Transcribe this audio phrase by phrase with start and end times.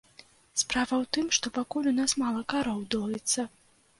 [0.61, 3.47] Справа ў тым, што пакуль у нас мала кароў доіцца.